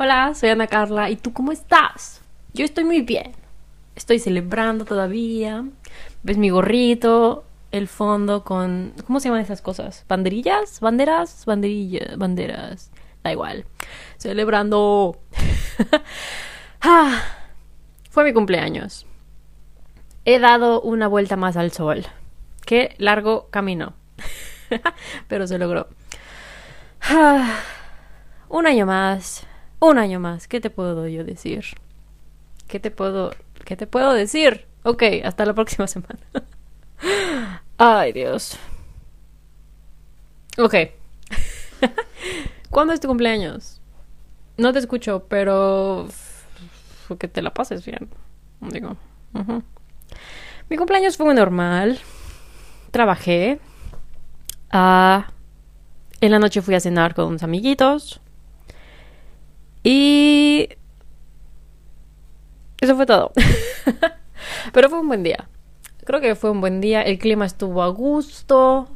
[0.00, 1.10] Hola, soy Ana Carla.
[1.10, 2.22] ¿Y tú cómo estás?
[2.54, 3.32] Yo estoy muy bien.
[3.96, 5.64] Estoy celebrando todavía.
[6.22, 7.42] ¿Ves mi gorrito?
[7.72, 8.92] El fondo con...
[9.08, 10.04] ¿Cómo se llaman esas cosas?
[10.06, 10.78] ¿Banderillas?
[10.78, 11.44] ¿Banderas?
[11.46, 12.16] Banderillas.
[12.16, 12.92] Banderas.
[13.24, 13.64] Da igual.
[14.18, 15.18] Celebrando.
[16.80, 17.20] ah,
[18.08, 19.04] fue mi cumpleaños.
[20.24, 22.06] He dado una vuelta más al sol.
[22.64, 23.94] Qué largo camino.
[25.26, 25.88] Pero se logró.
[27.00, 27.62] Ah,
[28.48, 29.47] un año más.
[29.80, 30.48] Un año más.
[30.48, 31.64] ¿Qué te puedo yo decir?
[32.66, 33.32] ¿Qué te puedo,
[33.64, 34.66] qué te puedo decir?
[34.82, 36.18] Ok, hasta la próxima semana.
[37.76, 38.58] Ay, Dios.
[40.58, 40.74] Ok.
[42.70, 43.80] ¿Cuándo es tu cumpleaños?
[44.56, 46.08] No te escucho, pero
[47.18, 48.08] que te la pases bien.
[48.60, 48.96] Digo.
[50.68, 52.00] Mi cumpleaños fue muy normal.
[52.90, 53.60] Trabajé.
[54.70, 55.28] Ah,
[56.20, 58.20] en la noche fui a cenar con unos amiguitos.
[59.82, 60.68] Y...
[62.80, 63.32] Eso fue todo.
[64.72, 65.48] Pero fue un buen día.
[66.04, 67.02] Creo que fue un buen día.
[67.02, 68.88] El clima estuvo a gusto.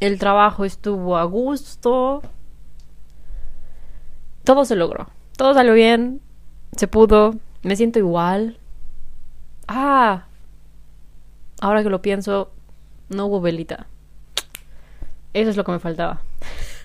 [0.00, 2.22] El trabajo estuvo a gusto.
[4.44, 5.08] Todo se logró.
[5.36, 6.20] Todo salió bien.
[6.76, 7.34] Se pudo.
[7.62, 8.58] Me siento igual.
[9.68, 10.26] Ah.
[11.60, 12.50] Ahora que lo pienso,
[13.08, 13.86] no hubo velita.
[15.32, 16.20] Eso es lo que me faltaba.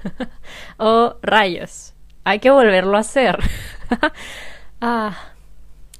[0.77, 1.93] oh, rayos.
[2.27, 3.39] Hay que volverlo a hacer.
[4.81, 5.17] ah.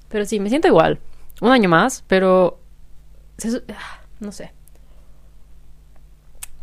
[0.09, 0.99] Pero sí, me siento igual.
[1.39, 2.59] Un año más, pero...
[3.73, 4.51] Ah, no sé.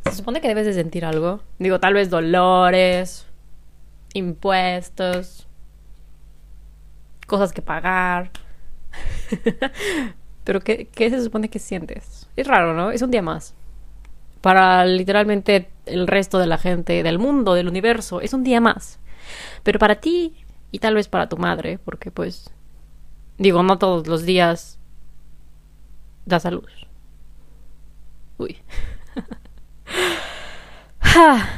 [0.05, 1.41] Se supone que debes de sentir algo.
[1.59, 3.27] Digo, tal vez dolores,
[4.13, 5.49] impuestos,
[7.27, 8.33] cosas que pagar.
[10.45, 12.29] Pero ¿qué, ¿qué, se supone que sientes?
[12.37, 12.91] Es raro, ¿no?
[12.91, 13.55] Es un día más.
[14.43, 18.99] Para literalmente el resto de la gente del mundo, del universo, es un día más.
[19.63, 20.35] Pero para ti
[20.71, 22.51] y tal vez para tu madre, porque pues
[23.39, 24.79] digo, no todos los días
[26.27, 26.89] das a luz.
[28.39, 28.59] Uy.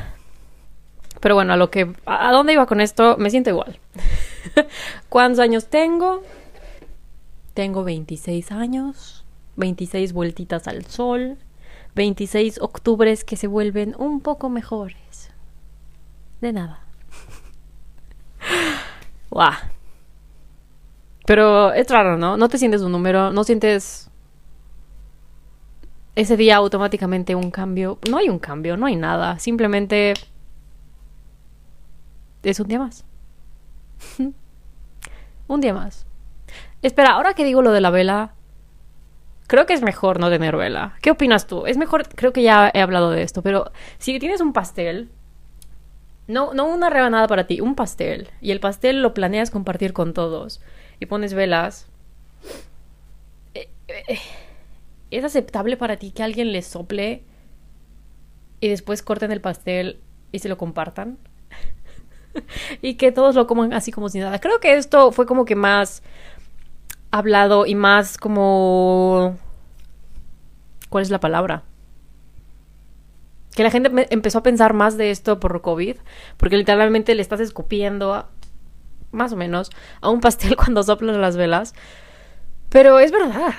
[1.21, 3.79] Pero bueno, a lo que a dónde iba con esto, me siento igual.
[5.09, 6.23] ¿Cuántos años tengo?
[7.55, 9.25] Tengo 26 años,
[9.57, 11.39] 26 vueltitas al sol,
[11.95, 15.31] 26 octubres que se vuelven un poco mejores.
[16.43, 16.86] De nada.
[21.27, 22.37] Pero es raro, ¿no?
[22.37, 24.11] No te sientes un número, no sientes
[26.15, 27.99] ese día automáticamente un cambio.
[28.09, 29.39] No hay un cambio, no hay nada.
[29.39, 30.15] Simplemente
[32.43, 33.05] es un día más.
[35.49, 36.07] un día más.
[36.83, 38.35] Espera, ahora que digo lo de la vela,
[39.47, 40.95] creo que es mejor no tener vela.
[41.03, 41.67] ¿Qué opinas tú?
[41.67, 45.11] Es mejor, creo que ya he hablado de esto, pero si tienes un pastel,
[46.29, 50.13] no, no una rebanada para ti, un pastel, y el pastel lo planeas compartir con
[50.13, 50.61] todos,
[51.01, 51.87] y pones velas,
[53.55, 54.19] eh, eh,
[55.11, 57.23] ¿es aceptable para ti que alguien le sople
[58.61, 60.01] y después corten el pastel
[60.33, 61.19] y se lo compartan?
[62.83, 64.41] y que todos lo coman así como si nada.
[64.41, 66.03] Creo que esto fue como que más
[67.11, 69.37] hablado y más como...
[70.89, 71.65] ¿Cuál es la palabra?
[73.57, 75.97] Que la gente empezó a pensar más de esto por COVID,
[76.37, 78.27] porque literalmente le estás escupiendo,
[79.11, 81.75] más o menos, a un pastel cuando soplan las velas.
[82.69, 83.55] Pero es verdad.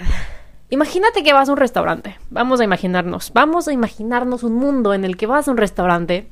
[0.69, 2.18] Imagínate que vas a un restaurante.
[2.30, 3.34] Vamos a imaginarnos.
[3.34, 6.30] Vamos a imaginarnos un mundo en el que vas a un restaurante,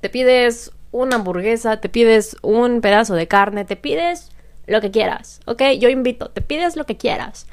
[0.00, 4.30] te pides una hamburguesa, te pides un pedazo de carne, te pides
[4.66, 5.62] lo que quieras, ¿ok?
[5.78, 7.46] Yo invito, te pides lo que quieras.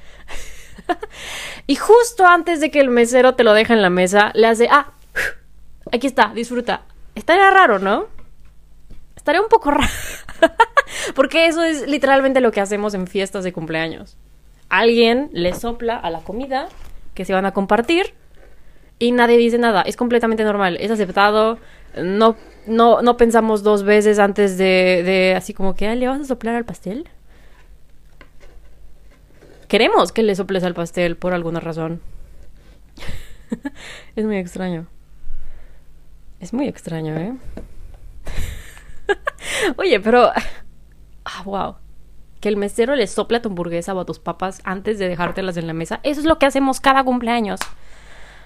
[1.67, 4.67] y justo antes de que el mesero te lo deje en la mesa, le hace,
[4.71, 4.93] ah,
[5.93, 6.83] aquí está, disfruta.
[7.15, 8.07] Estaría raro, ¿no?
[9.15, 9.91] Estaría un poco raro.
[11.15, 14.17] Porque eso es literalmente lo que hacemos en fiestas de cumpleaños.
[14.69, 16.67] Alguien le sopla a la comida
[17.13, 18.13] que se van a compartir
[18.99, 19.81] y nadie dice nada.
[19.81, 21.59] Es completamente normal, es aceptado.
[21.95, 26.25] No no, no pensamos dos veces antes de, de así como que, ¿le vas a
[26.25, 27.09] soplar al pastel?
[29.67, 32.01] Queremos que le soples al pastel por alguna razón.
[34.15, 34.87] es muy extraño.
[36.43, 37.37] Es muy extraño, ¿eh?
[39.77, 40.29] Oye, pero...
[41.23, 41.75] Ah, wow.
[42.41, 45.55] Que el mesero le sople a tu hamburguesa o a tus papas antes de dejártelas
[45.55, 46.01] en la mesa.
[46.03, 47.61] Eso es lo que hacemos cada cumpleaños.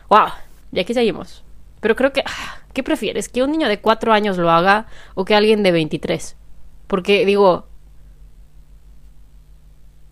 [0.10, 0.28] Wow.
[0.72, 1.44] Y aquí seguimos.
[1.80, 2.22] Pero creo que...
[2.24, 3.30] Ah, ¿Qué prefieres?
[3.30, 4.86] ¿Que un niño de cuatro años lo haga
[5.16, 6.38] o que alguien de 23?
[6.86, 7.66] Porque digo...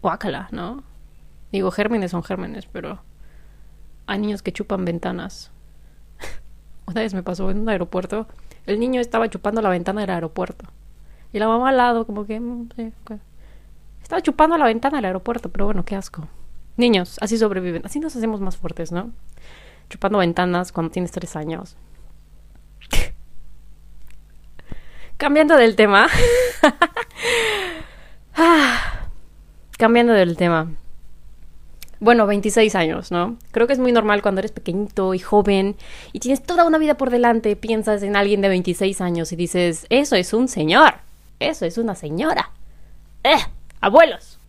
[0.01, 0.83] Guácala, ¿no?
[1.51, 3.03] Digo, gérmenes son gérmenes, pero...
[4.07, 5.51] Hay niños que chupan ventanas.
[6.87, 8.27] Una vez me pasó en un aeropuerto.
[8.65, 10.65] El niño estaba chupando la ventana del aeropuerto.
[11.33, 12.39] Y la mamá al lado, como que...
[12.39, 12.69] mm.
[14.01, 16.27] Estaba chupando la ventana del aeropuerto, pero bueno, qué asco.
[16.77, 17.85] Niños, así sobreviven.
[17.85, 19.11] Así nos hacemos más fuertes, ¿no?
[19.89, 21.75] Chupando ventanas cuando tienes tres años.
[25.17, 26.07] Cambiando del tema.
[28.37, 29.07] Ah,
[29.77, 30.71] Cambiando del tema.
[31.99, 33.37] Bueno, 26 años, ¿no?
[33.51, 35.77] Creo que es muy normal cuando eres pequeñito y joven
[36.11, 39.87] y tienes toda una vida por delante, piensas en alguien de 26 años y dices,
[39.89, 40.95] eso es un señor,
[41.39, 42.51] eso es una señora.
[43.23, 43.39] ¡Eh!
[43.79, 44.39] ¡Abuelos!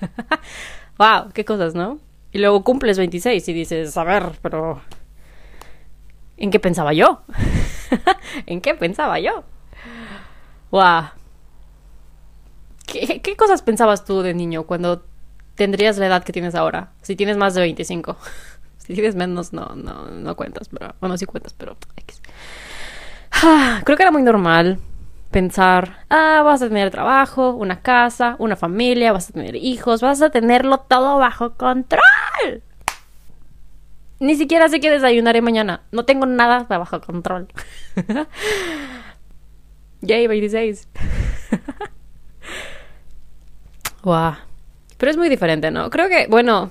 [0.98, 1.30] ¡Wow!
[1.34, 1.98] ¡Qué cosas, ¿no?
[2.32, 4.80] Y luego cumples 26 y dices, a ver, pero...
[6.36, 7.22] ¿En qué pensaba yo?
[8.46, 9.44] ¿En qué pensaba yo?
[10.70, 11.04] ¡Wow!
[12.86, 15.04] ¿Qué, ¿Qué cosas pensabas tú de niño cuando
[15.58, 16.92] tendrías la edad que tienes ahora?
[17.02, 18.16] Si tienes más de 25.
[18.78, 20.94] Si tienes menos, no, no, no cuentas, pero...
[20.98, 21.76] Bueno, sí cuentas, pero...
[23.32, 24.78] Ah, Creo que era muy normal
[25.30, 30.22] pensar, ah, vas a tener trabajo, una casa, una familia, vas a tener hijos, vas
[30.22, 32.62] a tenerlo todo bajo control.
[34.20, 35.82] Ni siquiera sé qué desayunaré mañana.
[35.92, 37.48] No tengo nada bajo control.
[40.00, 40.88] Yay, 26.
[44.02, 44.47] Guau.
[44.98, 45.88] Pero es muy diferente, ¿no?
[45.90, 46.70] Creo que, bueno,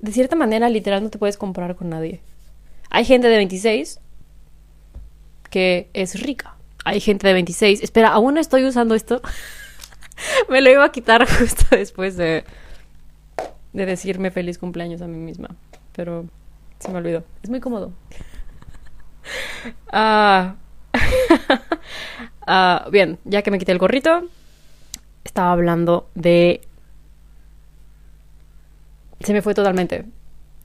[0.00, 2.20] de cierta manera, literal, no te puedes comparar con nadie.
[2.90, 4.00] Hay gente de 26
[5.50, 6.56] que es rica.
[6.84, 7.82] Hay gente de 26.
[7.82, 9.22] Espera, aún no estoy usando esto.
[10.50, 12.44] me lo iba a quitar justo después de,
[13.72, 15.48] de decirme feliz cumpleaños a mí misma.
[15.94, 16.26] Pero
[16.80, 17.24] se me olvidó.
[17.42, 17.92] Es muy cómodo.
[22.46, 24.28] Ah, bien, ya que me quité el gorrito,
[25.24, 26.60] estaba hablando de...
[29.20, 30.04] Se me fue totalmente.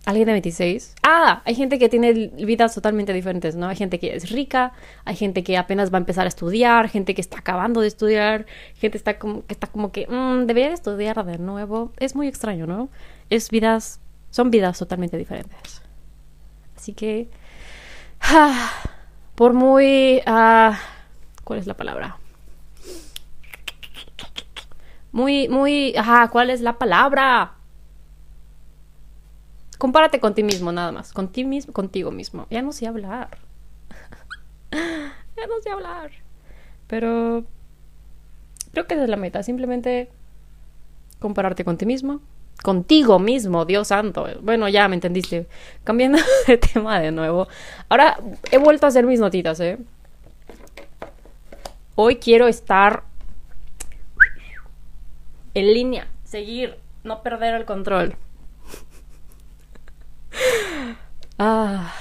[0.06, 0.96] ¿Alguien de 26?
[1.04, 3.68] Ah, hay gente que tiene vidas totalmente diferentes, ¿no?
[3.68, 4.72] Hay gente que es rica,
[5.06, 8.46] hay gente que apenas va a empezar a estudiar, gente que está acabando de estudiar,
[8.76, 11.92] gente está como, que está como que "Mm, debería de estudiar de nuevo.
[12.00, 12.90] Es muy extraño, ¿no?
[13.30, 14.00] Es vidas,
[14.32, 15.82] son vidas totalmente diferentes.
[16.76, 17.28] Así que,
[18.22, 18.72] ah,
[19.36, 20.80] por muy, ah,
[21.44, 22.19] ¿cuál es la palabra?
[25.20, 27.52] Muy, muy, ajá, ¿cuál es la palabra?
[29.78, 31.12] Compárate con ti mismo, nada más.
[31.12, 32.48] Con ti mismo, contigo mismo.
[32.50, 33.38] Ya no sé hablar.
[34.72, 36.12] ya no sé hablar.
[36.88, 37.44] Pero
[38.72, 39.44] creo que esa es la meta.
[39.44, 40.10] Simplemente
[41.20, 42.22] compararte con ti mismo.
[42.64, 44.26] Contigo mismo, Dios santo.
[44.42, 45.48] Bueno, ya me entendiste.
[45.84, 47.50] Cambiando de tema de nuevo.
[47.90, 48.18] Ahora
[48.52, 49.80] he vuelto a hacer mis notitas, ¿eh?
[51.96, 53.09] Hoy quiero estar
[55.60, 58.16] en línea, seguir, no perder el control.
[61.42, 61.94] Ah.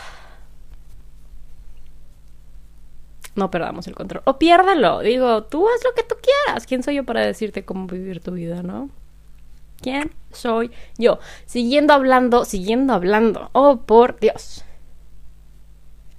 [3.38, 4.22] No perdamos el control.
[4.24, 4.98] O piérdalo.
[4.98, 6.66] Digo, tú haz lo que tú quieras.
[6.66, 8.90] ¿Quién soy yo para decirte cómo vivir tu vida, no?
[9.80, 11.20] ¿Quién soy yo?
[11.46, 13.50] Siguiendo hablando, siguiendo hablando.
[13.52, 14.64] Oh, por Dios.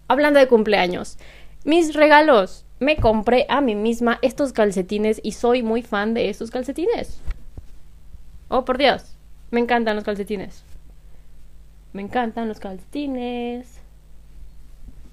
[0.07, 1.18] Hablando de cumpleaños.
[1.65, 2.65] Mis regalos.
[2.80, 7.20] Me compré a mí misma estos calcetines y soy muy fan de estos calcetines.
[8.48, 9.18] Oh, por Dios.
[9.52, 10.64] Me encantan los calcetines.
[11.92, 13.81] Me encantan los calcetines.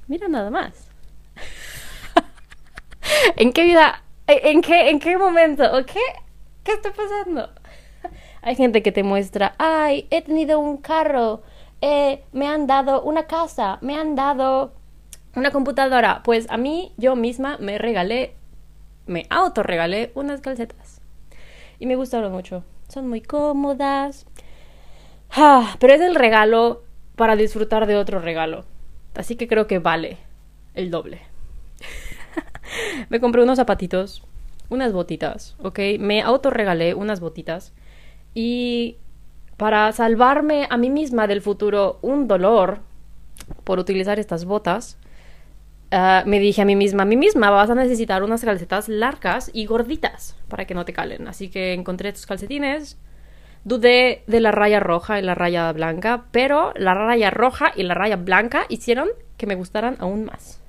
[0.06, 0.88] Mira nada más.
[3.36, 4.02] ¿En qué vida?
[4.28, 5.64] ¿En qué, en qué momento?
[5.76, 6.00] ¿O qué?
[6.62, 7.50] ¿Qué está pasando?
[8.42, 11.42] Hay gente que te muestra, ay, he tenido un carro,
[11.80, 14.72] eh, me han dado una casa, me han dado
[15.36, 16.22] una computadora.
[16.24, 18.34] Pues a mí, yo misma me regalé,
[19.06, 21.00] me autorregalé unas calcetas.
[21.78, 22.64] Y me gustaron mucho.
[22.88, 24.26] Son muy cómodas.
[25.30, 26.82] Ah, pero es el regalo
[27.14, 28.64] para disfrutar de otro regalo.
[29.14, 30.18] Así que creo que vale
[30.74, 31.20] el doble.
[33.08, 34.24] me compré unos zapatitos,
[34.68, 35.78] unas botitas, ¿ok?
[35.98, 37.72] Me autorregalé unas botitas.
[38.34, 38.96] Y
[39.56, 42.80] para salvarme a mí misma del futuro un dolor
[43.64, 44.98] por utilizar estas botas,
[45.90, 49.50] ah, me dije a mí misma, a mí misma vas a necesitar unas calcetas largas
[49.52, 51.28] y gorditas para que no te calen.
[51.28, 52.98] Así que encontré estos calcetines.
[53.64, 57.94] Dudé de la raya roja y la raya blanca, pero la raya roja y la
[57.94, 60.60] raya blanca hicieron que me gustaran aún más.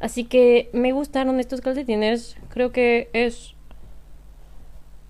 [0.00, 2.36] Así que me gustaron estos calcetines.
[2.50, 3.54] Creo que es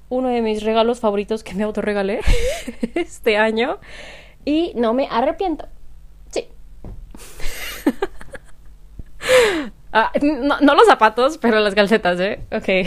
[0.08, 2.20] uno de mis regalos favoritos que me autorregalé
[2.94, 3.78] este año.
[4.44, 5.66] Y no me arrepiento.
[6.30, 6.48] Sí.
[9.92, 12.40] Ah, no, los zapatos, pero las calcetas, ¿eh?
[12.52, 12.87] Ok.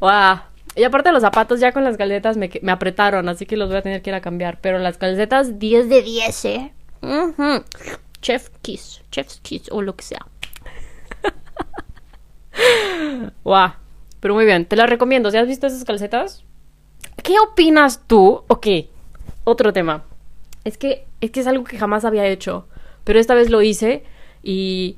[0.00, 0.40] wow.
[0.76, 3.82] Y aparte los zapatos, ya con las calcetas me, apretaron, así que los voy a
[3.82, 4.60] tener que ir a cambiar.
[4.60, 6.72] Pero las calcetas, 10 de 10, ¿eh?
[7.02, 7.64] Ujú.
[8.22, 10.24] Chef Kiss, Chef's Kiss o lo que sea.
[13.44, 13.72] ¡Guau!
[14.20, 15.30] Pero muy bien, te las recomiendo.
[15.30, 16.44] ¿Si has visto esas calcetas?
[17.22, 18.44] ¿Qué opinas tú?
[18.48, 18.66] Ok,
[19.44, 20.04] otro tema.
[20.64, 22.68] Es que, es que es algo que jamás había hecho.
[23.04, 24.04] Pero esta vez lo hice
[24.42, 24.96] y,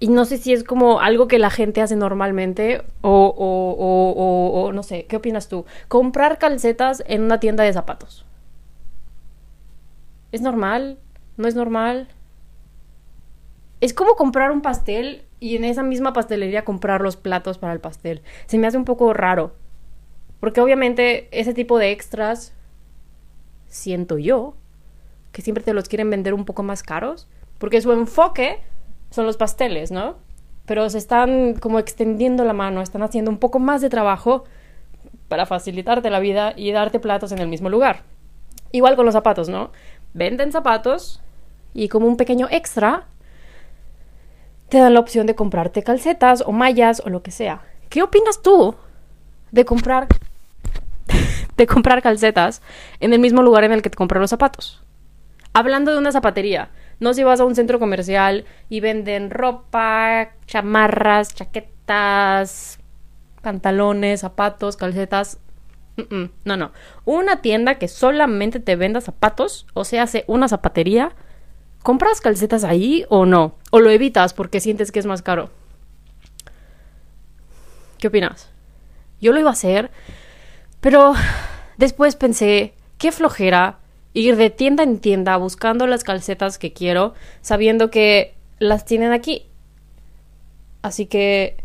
[0.00, 5.06] no sé si es como algo que la gente hace normalmente o, o no sé.
[5.06, 5.64] ¿Qué opinas tú?
[5.88, 8.26] Comprar calcetas en una tienda de zapatos.
[10.32, 10.98] ¿Es normal?
[11.36, 12.08] ¿No es normal?
[13.80, 17.80] Es como comprar un pastel y en esa misma pastelería comprar los platos para el
[17.80, 18.22] pastel.
[18.46, 19.54] Se me hace un poco raro.
[20.40, 22.52] Porque obviamente ese tipo de extras,
[23.68, 24.54] siento yo,
[25.32, 27.28] que siempre te los quieren vender un poco más caros.
[27.58, 28.60] Porque su enfoque
[29.10, 30.16] son los pasteles, ¿no?
[30.66, 34.44] Pero se están como extendiendo la mano, están haciendo un poco más de trabajo
[35.28, 38.02] para facilitarte la vida y darte platos en el mismo lugar.
[38.72, 39.70] Igual con los zapatos, ¿no?
[40.14, 41.22] Venden zapatos
[41.72, 43.06] y como un pequeño extra
[44.68, 47.60] te dan la opción de comprarte calcetas o mallas o lo que sea.
[47.88, 48.74] ¿Qué opinas tú
[49.52, 50.08] de comprar
[51.56, 52.62] de comprar calcetas
[53.00, 54.82] en el mismo lugar en el que te compras los zapatos?
[55.52, 61.34] Hablando de una zapatería, no si vas a un centro comercial y venden ropa, chamarras,
[61.34, 62.78] chaquetas,
[63.42, 65.38] pantalones, zapatos, calcetas.
[66.44, 66.72] No, no.
[67.04, 71.12] Una tienda que solamente te venda zapatos, o sea, hace una zapatería,
[71.82, 73.56] ¿compras calcetas ahí o no?
[73.70, 75.50] ¿O lo evitas porque sientes que es más caro?
[77.98, 78.50] ¿Qué opinas?
[79.20, 79.90] Yo lo iba a hacer,
[80.80, 81.14] pero
[81.78, 83.78] después pensé, qué flojera
[84.16, 89.46] ir de tienda en tienda buscando las calcetas que quiero, sabiendo que las tienen aquí.
[90.80, 91.58] Así que,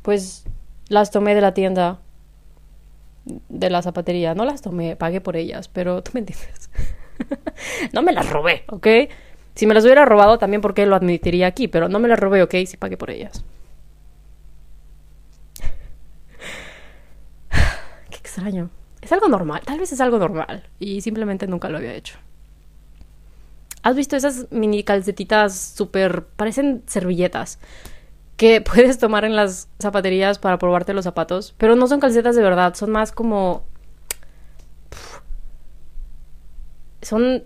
[0.00, 0.46] pues,
[0.88, 1.98] las tomé de la tienda,
[3.26, 4.34] de la zapatería.
[4.34, 6.70] No las tomé, pagué por ellas, pero tú me entiendes.
[7.92, 8.86] no me las robé, ¿ok?
[9.54, 12.42] Si me las hubiera robado también porque lo admitiría aquí, pero no me las robé,
[12.42, 12.54] ¿ok?
[12.66, 13.44] Sí pagué por ellas.
[18.08, 18.70] Qué extraño.
[19.02, 22.18] Es algo normal, tal vez es algo normal y simplemente nunca lo había hecho.
[23.82, 26.26] ¿Has visto esas mini calcetitas súper...
[26.26, 27.58] parecen servilletas
[28.36, 31.54] que puedes tomar en las zapaterías para probarte los zapatos?
[31.56, 33.64] Pero no son calcetas de verdad, son más como
[37.02, 37.44] son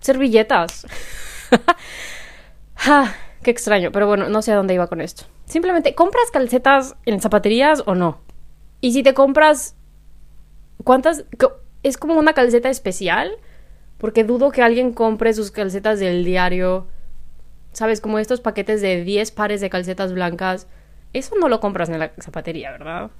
[0.00, 0.86] servilletas.
[2.76, 5.24] ah, qué extraño, pero bueno, no sé a dónde iba con esto.
[5.46, 8.20] Simplemente, ¿compras calcetas en zapaterías o no?
[8.80, 9.76] Y si te compras,
[10.82, 11.24] ¿cuántas?
[11.82, 13.32] Es como una calceta especial,
[13.98, 16.86] porque dudo que alguien compre sus calcetas del diario,
[17.72, 18.00] ¿sabes?
[18.00, 20.66] Como estos paquetes de 10 pares de calcetas blancas.
[21.12, 23.10] Eso no lo compras en la zapatería, ¿verdad?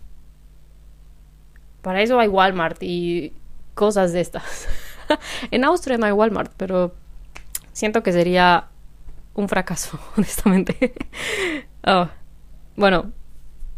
[1.83, 3.33] Para eso hay Walmart y
[3.75, 4.69] cosas de estas.
[5.51, 6.95] en Austria no hay Walmart, pero
[7.73, 8.69] siento que sería
[9.35, 10.95] un fracaso, honestamente.
[11.87, 12.09] Oh,
[12.77, 13.13] bueno,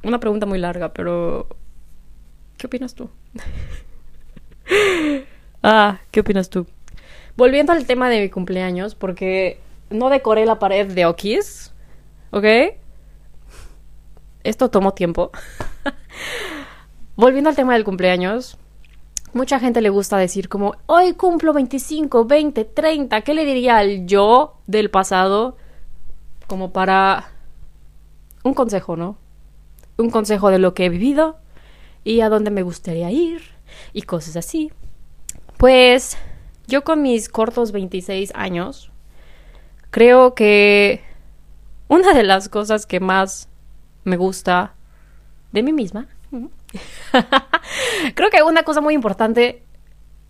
[0.02, 1.48] una pregunta muy larga, pero
[2.56, 3.10] ¿qué opinas tú?
[5.62, 6.66] ah, ¿qué opinas tú?
[7.36, 9.60] Volviendo al tema de mi cumpleaños, porque
[9.90, 11.72] no decoré la pared de Okis,
[12.30, 12.44] ¿ok?
[14.42, 15.30] Esto tomó tiempo.
[17.16, 18.58] Volviendo al tema del cumpleaños,
[19.32, 24.06] mucha gente le gusta decir como, hoy cumplo 25, 20, 30, ¿qué le diría al
[24.06, 25.56] yo del pasado?
[26.46, 27.32] Como para
[28.44, 29.18] un consejo, ¿no?
[29.98, 31.38] Un consejo de lo que he vivido
[32.06, 33.42] y a dónde me gustaría ir
[33.92, 34.70] y cosas así.
[35.56, 36.16] Pues
[36.68, 38.92] yo con mis cortos 26 años,
[39.90, 41.02] creo que
[41.88, 43.48] una de las cosas que más
[44.04, 44.74] me gusta
[45.50, 46.06] de mí misma
[48.14, 49.64] Creo que una cosa muy importante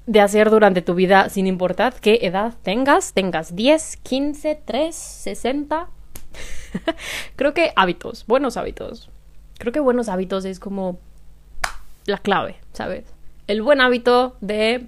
[0.06, 5.88] de hacer durante tu vida, sin importar qué edad tengas, tengas 10, 15, 3, 60.
[7.36, 9.10] Creo que hábitos, buenos hábitos.
[9.58, 11.00] Creo que buenos hábitos es como
[12.06, 13.04] la clave, ¿sabes?
[13.46, 14.86] El buen hábito de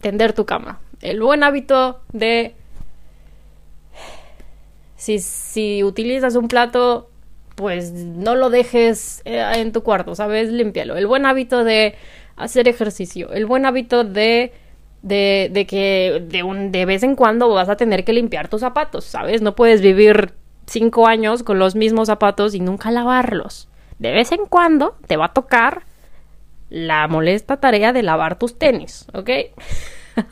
[0.00, 0.80] tender tu cama.
[1.00, 2.54] El buen hábito de
[4.96, 7.10] si, si utilizas un plato
[7.54, 10.50] pues no lo dejes eh, en tu cuarto, ¿sabes?
[10.50, 10.96] Límpialo.
[10.96, 11.96] El buen hábito de
[12.36, 14.52] hacer ejercicio, el buen hábito de
[15.02, 18.60] de, de que de, un, de vez en cuando vas a tener que limpiar tus
[18.60, 19.42] zapatos, ¿sabes?
[19.42, 20.34] No puedes vivir
[20.66, 23.68] cinco años con los mismos zapatos y nunca lavarlos.
[23.98, 25.82] De vez en cuando te va a tocar
[26.70, 29.30] la molesta tarea de lavar tus tenis, ¿ok?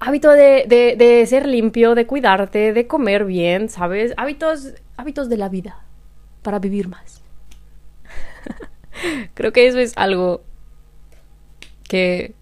[0.00, 0.64] hábito de,
[0.96, 4.12] de, ser limpio, de cuidarte, de comer bien, ¿sabes?
[4.16, 5.84] Hábitos, hábitos de la vida
[6.42, 7.22] para vivir más.
[9.34, 10.42] Creo que eso es algo
[11.88, 12.34] que,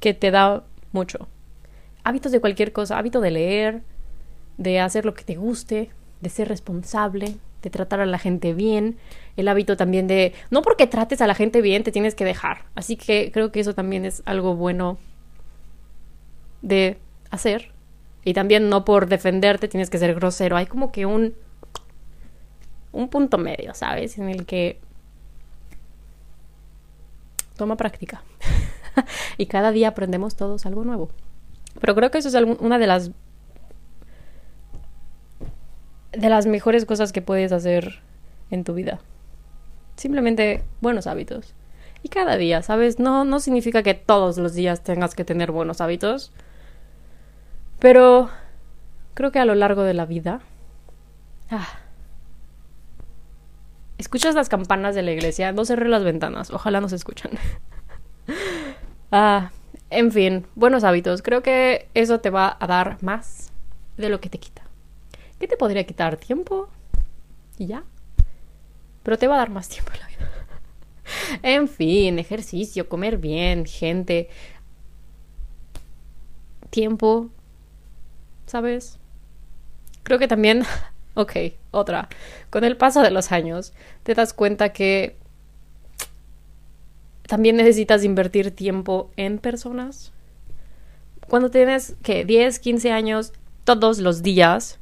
[0.00, 1.28] que te da mucho.
[2.04, 3.82] Hábitos de cualquier cosa, hábito de leer,
[4.56, 8.98] de hacer lo que te guste, de ser responsable, de tratar a la gente bien,
[9.36, 12.64] el hábito también de, no porque trates a la gente bien, te tienes que dejar.
[12.74, 14.98] Así que creo que eso también es algo bueno
[16.62, 16.98] de
[17.30, 17.72] hacer.
[18.24, 20.56] Y también no por defenderte tienes que ser grosero.
[20.56, 21.34] Hay como que un,
[22.92, 24.18] un punto medio, ¿sabes?
[24.18, 24.80] En el que
[27.56, 28.22] toma práctica.
[29.38, 31.10] y cada día aprendemos todos algo nuevo.
[31.80, 33.12] Pero creo que eso es una de las
[36.18, 38.00] de las mejores cosas que puedes hacer
[38.50, 38.98] en tu vida.
[39.96, 41.54] Simplemente buenos hábitos.
[42.02, 42.98] Y cada día, ¿sabes?
[42.98, 46.32] No, no significa que todos los días tengas que tener buenos hábitos.
[47.78, 48.30] Pero
[49.14, 50.40] creo que a lo largo de la vida...
[51.50, 51.68] Ah,
[53.96, 57.30] escuchas las campanas de la iglesia, no cerré las ventanas, ojalá no se escuchan.
[59.12, 59.50] ah,
[59.90, 61.22] en fin, buenos hábitos.
[61.22, 63.52] Creo que eso te va a dar más
[63.96, 64.67] de lo que te quita.
[65.38, 66.16] ¿Qué te podría quitar?
[66.16, 66.68] ¿Tiempo?
[67.58, 67.84] Y ya.
[69.02, 70.30] Pero te va a dar más tiempo en la vida.
[71.42, 74.28] en fin, ejercicio, comer bien, gente.
[76.70, 77.30] Tiempo.
[78.46, 78.98] ¿Sabes?
[80.02, 80.64] Creo que también...
[81.14, 81.32] ok,
[81.70, 82.08] otra.
[82.50, 85.16] Con el paso de los años, te das cuenta que
[87.28, 90.12] también necesitas invertir tiempo en personas.
[91.28, 93.32] Cuando tienes, que 10, 15 años,
[93.64, 94.78] todos los días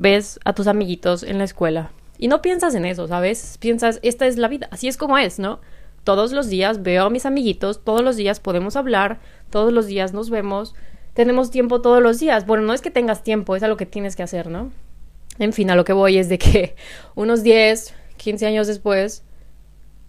[0.00, 1.92] ves a tus amiguitos en la escuela.
[2.16, 3.58] Y no piensas en eso, ¿sabes?
[3.60, 5.60] Piensas, esta es la vida, así es como es, ¿no?
[6.04, 10.14] Todos los días veo a mis amiguitos, todos los días podemos hablar, todos los días
[10.14, 10.74] nos vemos,
[11.12, 12.46] tenemos tiempo todos los días.
[12.46, 14.72] Bueno, no es que tengas tiempo, es algo que tienes que hacer, ¿no?
[15.38, 16.76] En fin, a lo que voy es de que
[17.14, 19.22] unos 10, 15 años después,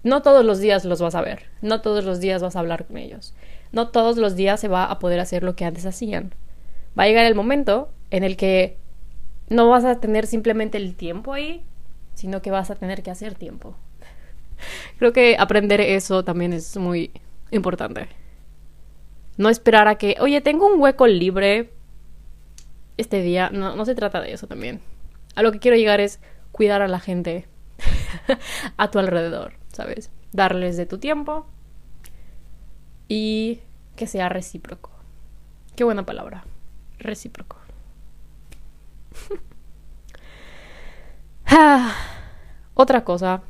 [0.03, 2.85] no todos los días los vas a ver, no todos los días vas a hablar
[2.87, 3.33] con ellos,
[3.73, 6.33] no todos los días se va a poder hacer lo que antes hacían.
[6.97, 8.80] Va a llegar el momento en el que
[9.51, 11.61] no vas a tener simplemente el tiempo ahí,
[12.15, 13.75] sino que vas a tener que hacer tiempo.
[14.97, 17.11] Creo que aprender eso también es muy
[17.51, 18.07] importante.
[19.35, 21.69] No esperar a que, oye, tengo un hueco libre
[22.95, 23.49] este día.
[23.51, 24.79] No, no se trata de eso también.
[25.35, 26.21] A lo que quiero llegar es
[26.53, 27.45] cuidar a la gente
[28.77, 30.11] a tu alrededor, ¿sabes?
[30.31, 31.45] Darles de tu tiempo
[33.09, 33.59] y
[33.97, 34.91] que sea recíproco.
[35.75, 36.45] Qué buena palabra.
[36.99, 37.60] Recíproco.
[41.53, 41.93] Ah,
[42.75, 43.41] otra cosa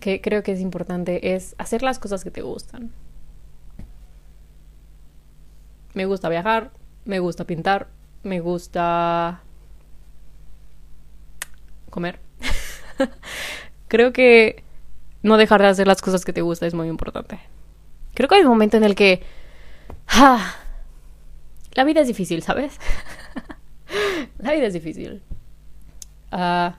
[0.00, 2.92] que creo que es importante es hacer las cosas que te gustan.
[5.92, 6.70] Me gusta viajar,
[7.04, 7.88] me gusta pintar,
[8.22, 9.42] me gusta
[11.90, 12.18] comer.
[13.88, 14.64] creo que
[15.22, 17.38] no dejar de hacer las cosas que te gustan es muy importante.
[18.14, 19.22] Creo que hay un momento en el que
[20.08, 20.56] ah,
[21.72, 22.78] la vida es difícil, ¿sabes?
[24.44, 25.22] la vida es difícil.
[26.30, 26.78] Ah,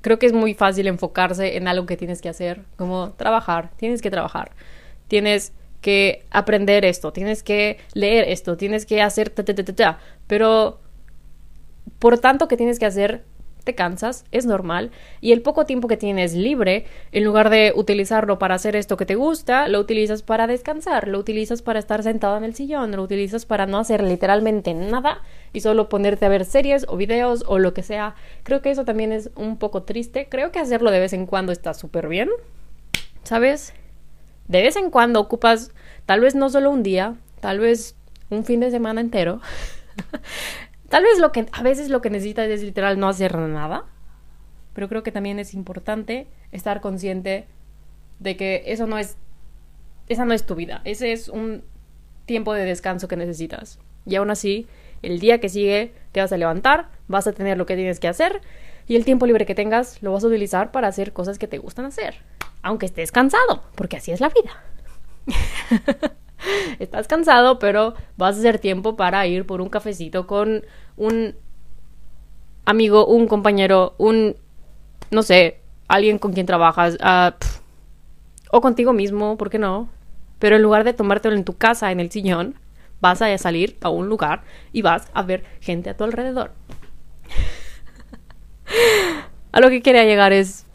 [0.00, 4.00] creo que es muy fácil enfocarse en algo que tienes que hacer, como trabajar, tienes
[4.00, 4.52] que trabajar,
[5.08, 10.80] tienes que aprender esto, tienes que leer esto, tienes que hacer ta, ta, ta, pero
[11.98, 13.24] por tanto que tienes que hacer,
[13.68, 18.38] te cansas, es normal, y el poco tiempo que tienes libre, en lugar de utilizarlo
[18.38, 22.38] para hacer esto que te gusta, lo utilizas para descansar, lo utilizas para estar sentado
[22.38, 25.20] en el sillón, lo utilizas para no hacer literalmente nada
[25.52, 28.14] y solo ponerte a ver series o videos o lo que sea.
[28.42, 31.52] Creo que eso también es un poco triste, creo que hacerlo de vez en cuando
[31.52, 32.30] está súper bien,
[33.22, 33.74] ¿sabes?
[34.46, 35.72] De vez en cuando ocupas,
[36.06, 37.96] tal vez no solo un día, tal vez
[38.30, 39.42] un fin de semana entero.
[40.88, 43.84] Tal vez lo que a veces lo que necesitas es literal no hacer nada,
[44.72, 47.46] pero creo que también es importante estar consciente
[48.20, 49.16] de que eso no es
[50.08, 51.62] esa no es tu vida, ese es un
[52.24, 53.78] tiempo de descanso que necesitas.
[54.06, 54.66] Y aún así,
[55.02, 58.08] el día que sigue te vas a levantar, vas a tener lo que tienes que
[58.08, 58.40] hacer
[58.86, 61.58] y el tiempo libre que tengas lo vas a utilizar para hacer cosas que te
[61.58, 62.14] gustan hacer,
[62.62, 64.62] aunque estés cansado, porque así es la vida.
[66.78, 70.64] estás cansado, pero vas a hacer tiempo para ir por un cafecito con
[70.96, 71.34] un
[72.64, 74.36] amigo, un compañero, un,
[75.10, 77.32] no sé, alguien con quien trabajas, uh,
[78.50, 79.88] o contigo mismo, ¿por qué no?
[80.38, 82.54] Pero en lugar de tomártelo en tu casa, en el sillón,
[83.00, 86.52] vas a salir a un lugar y vas a ver gente a tu alrededor.
[89.52, 90.66] a lo que quería llegar es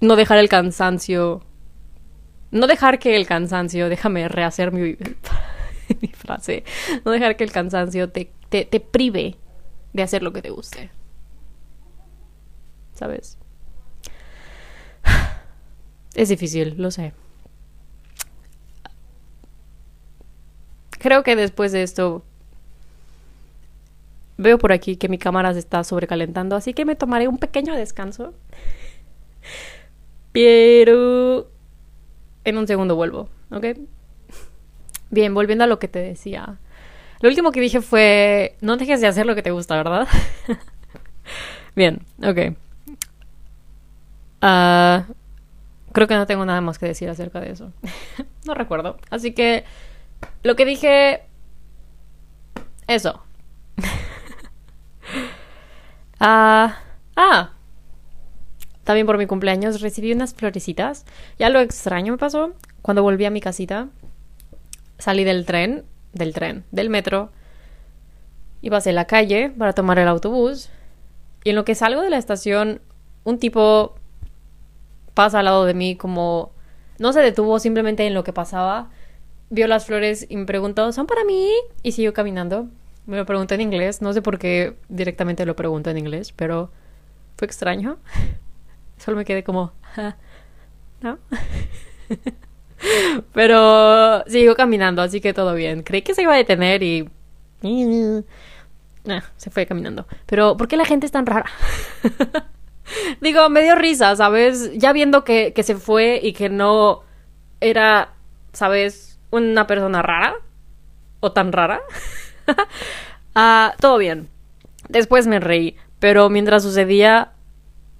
[0.00, 1.42] no dejar el cansancio
[2.54, 4.96] no dejar que el cansancio, déjame rehacer mi,
[6.12, 6.64] frase,
[7.04, 9.36] no dejar que el cansancio te, te, te prive
[9.92, 10.90] de hacer lo que te guste.
[12.94, 13.38] ¿Sabes?
[16.14, 17.12] Es difícil, lo sé.
[20.90, 22.24] Creo que después de esto
[24.38, 27.74] veo por aquí que mi cámara se está sobrecalentando, así que me tomaré un pequeño
[27.74, 28.32] descanso.
[30.30, 31.50] Pero
[32.44, 33.66] en un segundo vuelvo, ¿ok?
[35.10, 36.58] Bien, volviendo a lo que te decía.
[37.20, 40.08] Lo último que dije fue, no dejes de hacer lo que te gusta, ¿verdad?
[41.76, 42.56] Bien, ok.
[44.42, 45.06] Ah,
[45.92, 47.72] creo que no tengo nada más que decir acerca de eso.
[48.44, 48.98] no recuerdo.
[49.10, 49.64] Así que
[50.42, 51.22] lo que dije...
[52.86, 53.22] Eso.
[56.20, 56.78] ah,
[57.16, 57.52] ah.
[58.84, 61.06] También por mi cumpleaños recibí unas florecitas.
[61.38, 62.52] Ya lo extraño me pasó.
[62.82, 63.88] Cuando volví a mi casita,
[64.98, 67.30] salí del tren, del tren, del metro.
[68.60, 70.68] Y pasé la calle para tomar el autobús.
[71.44, 72.80] Y en lo que salgo de la estación,
[73.24, 73.94] un tipo
[75.14, 76.52] pasa al lado de mí como...
[76.98, 78.90] No se detuvo simplemente en lo que pasaba.
[79.50, 81.50] Vio las flores y me preguntó, ¿son para mí?
[81.82, 82.68] Y siguió caminando.
[83.06, 84.00] Me lo preguntó en inglés.
[84.00, 86.70] No sé por qué directamente lo preguntó en inglés, pero
[87.36, 87.98] fue extraño.
[89.04, 89.70] Solo me quedé como,
[91.02, 91.18] ¿no?
[93.34, 95.82] Pero siguió caminando, así que todo bien.
[95.82, 97.10] Creí que se iba a detener y...
[99.06, 100.06] Ah, se fue caminando.
[100.24, 101.44] Pero, ¿por qué la gente es tan rara?
[103.20, 104.72] Digo, me dio risa, ¿sabes?
[104.72, 107.02] Ya viendo que, que se fue y que no
[107.60, 108.14] era,
[108.54, 109.18] ¿sabes?
[109.30, 110.36] Una persona rara.
[111.20, 111.82] O tan rara.
[113.34, 114.30] ah, todo bien.
[114.88, 115.76] Después me reí.
[115.98, 117.33] Pero mientras sucedía,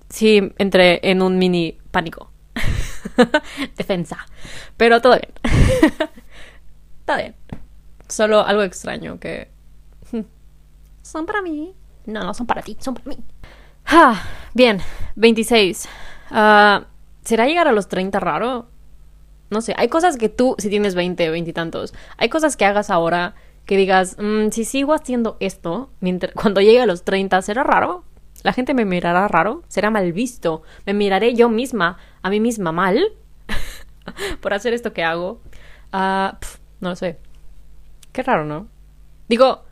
[0.08, 2.30] sí entré en un mini pánico.
[3.76, 4.26] Defensa.
[4.76, 5.32] Pero todo bien.
[7.00, 7.34] Está bien.
[8.08, 9.50] Solo algo extraño que...
[11.02, 11.74] Son para mí.
[12.06, 13.16] No, no son para ti, son para mí.
[13.86, 14.80] Ah, bien,
[15.16, 15.88] 26.
[16.30, 16.84] Ah,
[17.24, 18.68] ¿Será llegar a los 30 raro?
[19.50, 22.64] No sé, hay cosas que tú, si tienes 20, 20 y tantos, hay cosas que
[22.66, 27.40] hagas ahora que digas, mm, si sigo haciendo esto, mientras, cuando llegue a los 30,
[27.40, 28.04] ¿será raro?
[28.44, 32.72] La gente me mirará raro, será mal visto, me miraré yo misma, a mí misma
[32.72, 33.02] mal,
[34.42, 35.40] por hacer esto que hago.
[35.92, 36.38] Ah,
[36.80, 37.18] no lo sé.
[38.12, 38.68] Qué raro, ¿no?
[39.28, 39.64] Digo,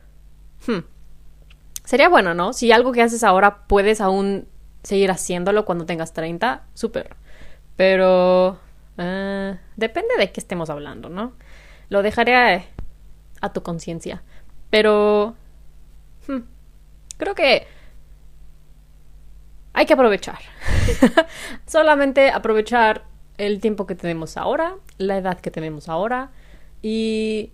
[0.67, 0.79] hmm,
[1.85, 2.55] sería bueno, ¿no?
[2.55, 4.49] Si algo que haces ahora puedes aún
[4.83, 7.15] seguir haciéndolo cuando tengas 30, súper.
[7.77, 8.59] Pero
[8.97, 11.35] uh, depende de qué estemos hablando, ¿no?
[11.91, 12.65] Lo dejaré
[13.43, 14.23] a, tu conciencia.
[14.71, 15.37] Pero
[16.27, 16.41] hmm,
[17.19, 17.67] creo que
[19.73, 20.39] hay que aprovechar.
[21.67, 23.05] Solamente aprovechar
[23.39, 26.31] el tiempo que tenemos ahora, la edad que tenemos ahora
[26.83, 27.53] y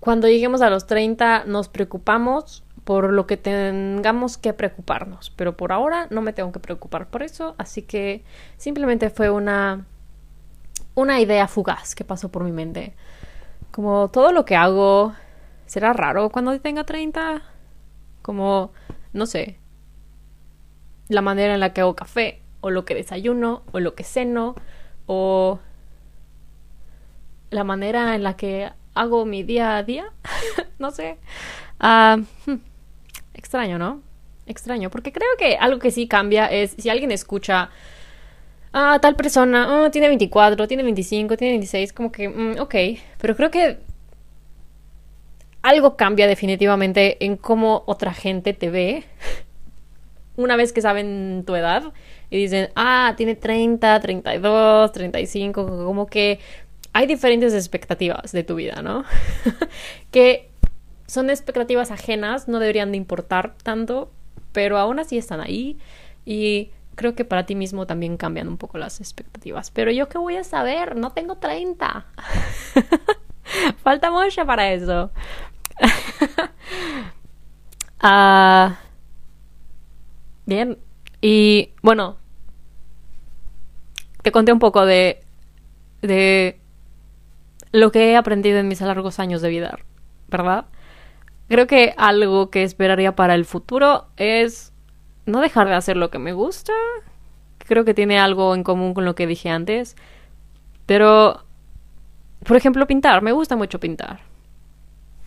[0.00, 5.72] cuando lleguemos a los 30 nos preocupamos por lo que tengamos que preocuparnos, pero por
[5.72, 8.22] ahora no me tengo que preocupar por eso, así que
[8.56, 9.86] simplemente fue una
[10.94, 12.94] una idea fugaz que pasó por mi mente.
[13.70, 15.14] Como todo lo que hago
[15.66, 17.42] será raro cuando tenga 30,
[18.22, 18.72] como
[19.12, 19.58] no sé,
[21.08, 24.54] la manera en la que hago café, o lo que desayuno, o lo que ceno,
[25.06, 25.58] o
[27.50, 30.12] la manera en la que hago mi día a día.
[30.78, 31.18] no sé.
[31.78, 32.56] Ah, hmm,
[33.34, 34.02] extraño, ¿no?
[34.46, 37.70] Extraño, porque creo que algo que sí cambia es si alguien escucha
[38.72, 42.74] a ah, tal persona, oh, tiene 24, tiene 25, tiene 26, como que, mm, ok,
[43.18, 43.78] pero creo que
[45.62, 49.04] algo cambia definitivamente en cómo otra gente te ve
[50.36, 51.92] una vez que saben tu edad
[52.30, 56.40] y dicen, ah, tiene 30, 32, 35, como que
[56.92, 59.04] hay diferentes expectativas de tu vida, ¿no?
[60.10, 60.50] que
[61.06, 64.10] son expectativas ajenas, no deberían de importar tanto,
[64.52, 65.78] pero aún así están ahí
[66.24, 69.70] y creo que para ti mismo también cambian un poco las expectativas.
[69.70, 72.06] Pero yo qué voy a saber, no tengo 30.
[73.82, 75.10] Falta mucho para eso.
[77.98, 78.78] Ah...
[80.46, 80.78] Bien.
[81.20, 82.16] Y bueno,
[84.22, 85.22] te conté un poco de,
[86.02, 86.58] de
[87.72, 89.78] lo que he aprendido en mis largos años de vida,
[90.28, 90.66] ¿verdad?
[91.48, 94.72] Creo que algo que esperaría para el futuro es
[95.26, 96.72] no dejar de hacer lo que me gusta.
[97.58, 99.96] Creo que tiene algo en común con lo que dije antes.
[100.86, 101.44] Pero,
[102.44, 103.22] por ejemplo, pintar.
[103.22, 104.20] Me gusta mucho pintar.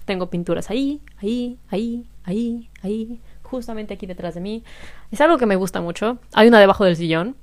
[0.06, 4.64] Tengo pinturas ahí, ahí, ahí, ahí, ahí justamente aquí detrás de mí.
[5.12, 6.20] Es algo que me gusta mucho.
[6.34, 7.36] Hay una debajo del sillón.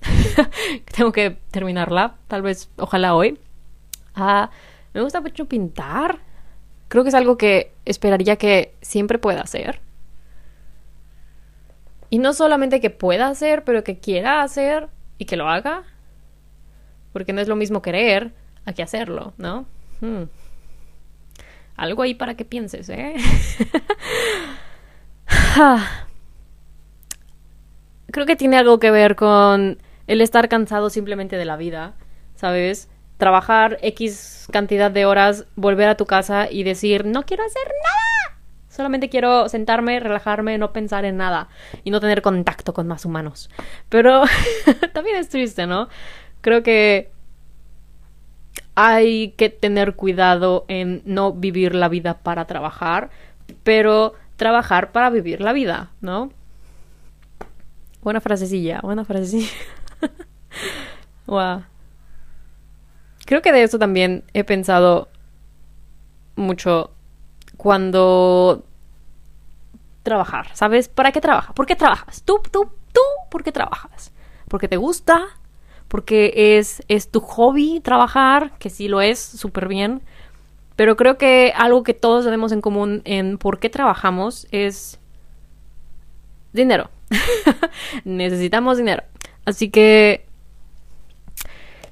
[0.96, 3.38] Tengo que terminarla, tal vez, ojalá hoy.
[4.14, 4.50] Ah,
[4.94, 6.20] me gusta mucho pintar.
[6.88, 9.80] Creo que es algo que esperaría que siempre pueda hacer.
[12.08, 14.88] Y no solamente que pueda hacer, pero que quiera hacer
[15.18, 15.82] y que lo haga.
[17.12, 18.32] Porque no es lo mismo querer
[18.64, 19.66] a que hacerlo, ¿no?
[20.00, 20.24] Hmm.
[21.76, 23.16] Algo ahí para que pienses, ¿eh?
[28.10, 31.94] creo que tiene algo que ver con el estar cansado simplemente de la vida,
[32.34, 32.88] ¿sabes?
[33.18, 38.38] Trabajar X cantidad de horas, volver a tu casa y decir, no quiero hacer nada.
[38.68, 41.48] Solamente quiero sentarme, relajarme, no pensar en nada
[41.82, 43.50] y no tener contacto con más humanos.
[43.88, 44.22] Pero
[44.92, 45.88] también es triste, ¿no?
[46.42, 47.10] Creo que
[48.74, 53.10] hay que tener cuidado en no vivir la vida para trabajar,
[53.62, 56.30] pero trabajar para vivir la vida, ¿no?
[58.02, 59.50] Buena frasecilla, buena frasecilla.
[61.26, 61.64] wow.
[63.24, 65.08] Creo que de eso también he pensado
[66.36, 66.92] mucho
[67.56, 68.64] cuando
[70.02, 70.88] trabajar, ¿sabes?
[70.88, 71.52] ¿Para qué trabajas?
[71.54, 72.22] ¿Por qué trabajas?
[72.22, 74.12] Tú, tú, tú, ¿por qué trabajas?
[74.48, 75.24] ¿Porque te gusta?
[75.88, 78.56] ¿Porque es, es tu hobby trabajar?
[78.58, 80.02] Que sí lo es, súper bien.
[80.76, 85.00] Pero creo que algo que todos tenemos en común en por qué trabajamos es
[86.52, 86.90] dinero.
[88.04, 89.02] Necesitamos dinero.
[89.46, 90.26] Así que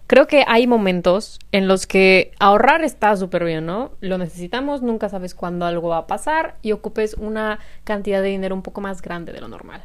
[0.06, 3.92] creo que hay momentos en los que ahorrar está súper bien, ¿no?
[4.00, 8.54] Lo necesitamos, nunca sabes cuándo algo va a pasar y ocupes una cantidad de dinero
[8.54, 9.82] un poco más grande de lo normal.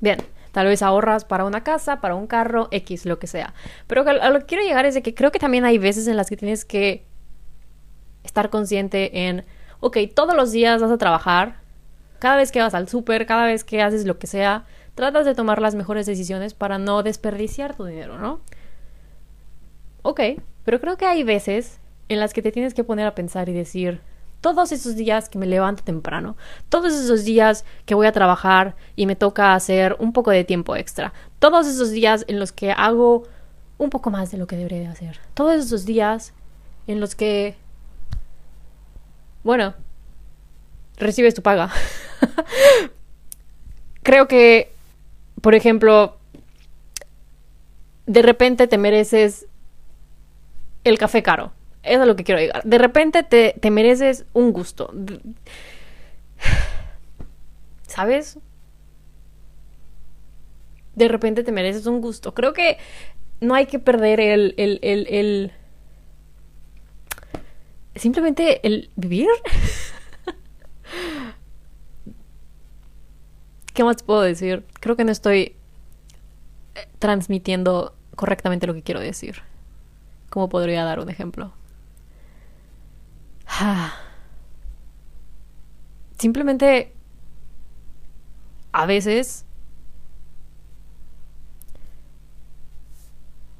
[0.00, 0.18] Bien,
[0.52, 3.54] tal vez ahorras para una casa, para un carro, X, lo que sea.
[3.86, 6.16] Pero a lo que quiero llegar es de que creo que también hay veces en
[6.16, 7.04] las que tienes que
[8.24, 9.44] estar consciente en,
[9.80, 11.60] ok, todos los días vas a trabajar,
[12.18, 15.34] cada vez que vas al súper, cada vez que haces lo que sea, tratas de
[15.34, 18.40] tomar las mejores decisiones para no desperdiciar tu dinero, ¿no?
[20.02, 20.20] Ok,
[20.64, 23.52] pero creo que hay veces en las que te tienes que poner a pensar y
[23.52, 24.00] decir,
[24.40, 26.36] todos esos días que me levanto temprano,
[26.68, 30.76] todos esos días que voy a trabajar y me toca hacer un poco de tiempo
[30.76, 33.24] extra, todos esos días en los que hago
[33.78, 36.32] un poco más de lo que debería de hacer, todos esos días
[36.86, 37.56] en los que
[39.42, 39.74] bueno,
[40.96, 41.70] recibes tu paga.
[44.02, 44.72] Creo que,
[45.40, 46.16] por ejemplo,
[48.06, 49.46] de repente te mereces
[50.84, 51.52] el café caro.
[51.82, 52.62] Eso es lo que quiero llegar.
[52.64, 54.92] De repente te, te mereces un gusto.
[57.86, 58.38] ¿Sabes?
[60.94, 62.34] De repente te mereces un gusto.
[62.34, 62.78] Creo que
[63.40, 65.52] no hay que perder el, el, el
[67.96, 69.28] simplemente el vivir.
[73.74, 74.66] ¿Qué más puedo decir?
[74.80, 75.56] Creo que no estoy
[76.74, 79.42] eh, transmitiendo correctamente lo que quiero decir.
[80.28, 81.52] ¿Cómo podría dar un ejemplo?
[86.18, 86.92] Simplemente
[88.72, 89.44] a veces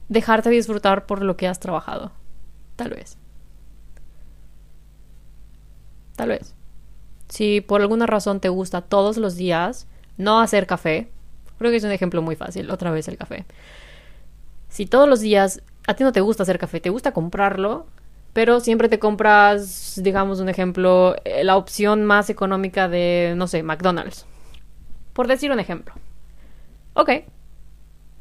[0.08, 2.12] dejarte disfrutar por lo que has trabajado.
[2.76, 3.19] Tal vez.
[6.20, 6.54] Tal vez.
[7.30, 9.86] Si por alguna razón te gusta todos los días
[10.18, 11.08] no hacer café,
[11.58, 13.46] creo que es un ejemplo muy fácil, otra vez el café.
[14.68, 17.86] Si todos los días a ti no te gusta hacer café, te gusta comprarlo,
[18.34, 23.62] pero siempre te compras, digamos un ejemplo, eh, la opción más económica de, no sé,
[23.62, 24.26] McDonald's.
[25.14, 25.94] Por decir un ejemplo.
[26.92, 27.08] Ok,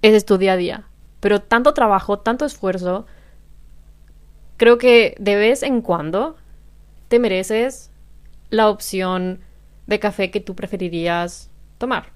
[0.01, 0.87] ese es tu día a día.
[1.19, 3.07] Pero tanto trabajo, tanto esfuerzo,
[4.55, 6.37] creo que de vez en cuando
[7.09, 7.91] te mereces
[8.49, 9.41] la opción
[9.87, 12.13] de café que tú preferirías tomar.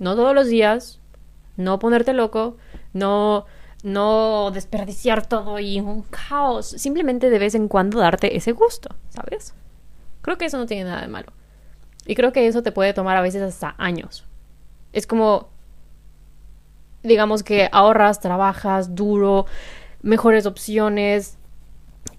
[0.00, 1.00] No todos los días,
[1.56, 2.56] no ponerte loco,
[2.92, 3.46] no
[3.82, 9.54] no desperdiciar todo y un caos, simplemente de vez en cuando darte ese gusto, ¿sabes?
[10.22, 11.32] Creo que eso no tiene nada de malo.
[12.04, 14.24] Y creo que eso te puede tomar a veces hasta años.
[14.92, 15.50] Es como
[17.06, 19.46] digamos que ahorras, trabajas duro,
[20.02, 21.38] mejores opciones,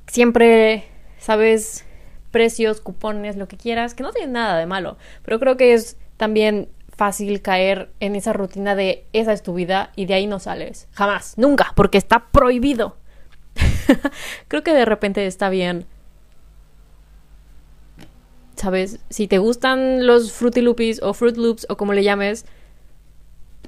[0.07, 0.85] siempre
[1.27, 1.83] sabes
[2.31, 5.97] precios, cupones, lo que quieras, que no tiene nada de malo, pero creo que es
[6.15, 10.39] también fácil caer en esa rutina de esa es tu vida y de ahí no
[10.39, 10.87] sales.
[10.93, 12.95] Jamás, nunca, porque está prohibido.
[14.47, 15.85] creo que de repente está bien.
[18.55, 19.01] ¿Sabes?
[19.09, 22.45] Si te gustan los Fruity Loopies o Fruit Loops o como le llames,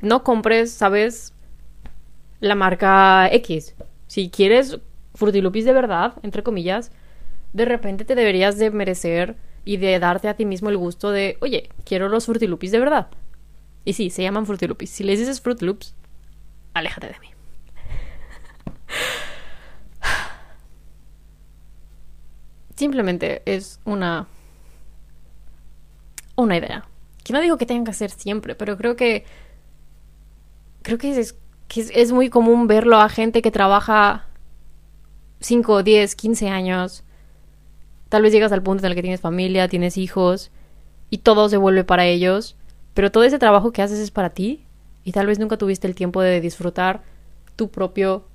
[0.01, 1.33] no compres, ¿sabes?
[2.39, 3.75] La marca X.
[4.07, 4.79] Si quieres
[5.13, 6.93] Fruity Loopies de verdad, entre comillas,
[7.53, 9.35] de repente te deberías de merecer
[9.65, 13.07] y de darte a ti mismo el gusto de, oye, quiero los Fruity de verdad.
[13.85, 15.95] Y sí, se llaman Fruity Si les dices Fruit Loops,
[16.73, 17.27] aléjate de mí.
[22.75, 24.27] Simplemente es una
[26.35, 26.85] una idea.
[27.23, 29.25] Que no digo que tengan que hacer siempre, pero creo que
[30.81, 31.35] creo que es,
[31.67, 34.27] que es, es muy común verlo a gente que trabaja
[35.41, 37.03] 5, 10, 15 años
[38.09, 40.51] Tal vez llegas al punto en el que tienes familia, tienes hijos
[41.11, 42.55] y todo se vuelve para ellos,
[42.95, 44.65] pero todo ese trabajo que haces es para ti
[45.03, 47.01] y tal vez nunca tuviste el tiempo de disfrutar
[47.55, 48.25] tu propio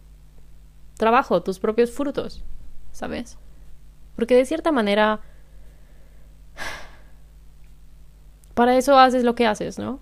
[0.97, 2.45] trabajo, tus propios frutos,
[2.93, 3.37] ¿sabes?
[4.17, 5.21] Porque de cierta manera,
[8.55, 9.99] para eso haces lo que haces, ¿no?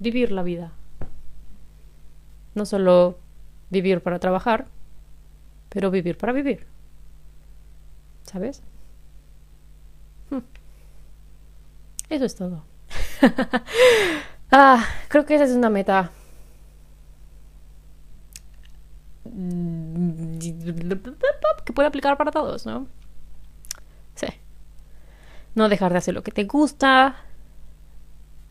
[0.00, 0.72] Vivir la vida.
[2.54, 3.18] No solo
[3.70, 4.66] vivir para trabajar,
[5.74, 6.64] pero vivir para vivir.
[8.22, 8.62] ¿Sabes?
[10.30, 10.38] Hmm.
[12.08, 12.64] Eso es todo.
[14.52, 16.12] ah, creo que esa es una meta
[21.64, 22.86] que puede aplicar para todos, ¿no?
[24.14, 24.28] Sí.
[25.54, 27.16] No dejar de hacer lo que te gusta.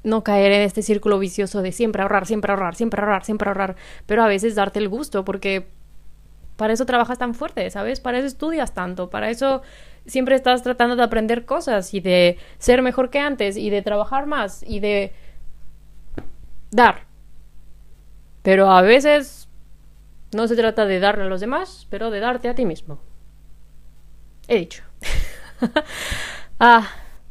[0.03, 3.77] No caer en este círculo vicioso de siempre ahorrar, siempre ahorrar, siempre ahorrar, siempre ahorrar.
[4.05, 5.69] Pero a veces darte el gusto porque
[6.55, 7.99] para eso trabajas tan fuerte, ¿sabes?
[7.99, 9.61] Para eso estudias tanto, para eso
[10.05, 14.25] siempre estás tratando de aprender cosas y de ser mejor que antes y de trabajar
[14.27, 15.13] más y de
[16.71, 17.05] dar.
[18.41, 19.47] Pero a veces
[20.33, 22.99] no se trata de darle a los demás, pero de darte a ti mismo.
[24.47, 24.83] He dicho.
[26.59, 26.89] ah,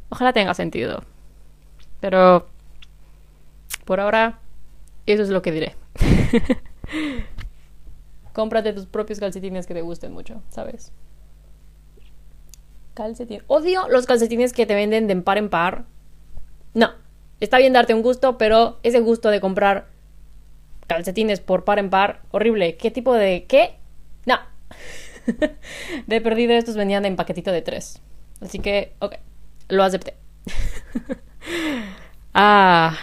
[0.08, 1.04] ojalá tenga sentido.
[2.00, 2.48] Pero
[3.84, 4.38] por ahora,
[5.06, 5.76] eso es lo que diré.
[8.32, 10.92] Cómprate tus propios calcetines que te gusten mucho, ¿sabes?
[12.94, 13.42] Calcetín.
[13.46, 15.84] Odio los calcetines que te venden de par en par.
[16.74, 16.90] No.
[17.40, 19.88] Está bien darte un gusto, pero ese gusto de comprar
[20.86, 22.76] calcetines por par en par, horrible.
[22.76, 23.76] ¿Qué tipo de qué?
[24.26, 24.38] No.
[26.06, 28.00] de perdido estos venían en paquetito de tres.
[28.40, 29.14] Así que, ok,
[29.68, 30.14] lo acepté.
[32.34, 32.96] ah.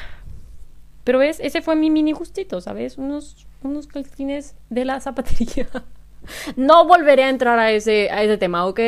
[1.10, 3.00] Pero ves, ese fue mi mini gustito, ¿sabes?
[3.00, 5.68] Unos, unos calcetines de la zapatería.
[6.56, 8.80] no volveré a entrar a ese, a ese tema, ¿ok?